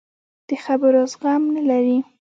[0.47, 1.97] د خبرو زغم نه لري.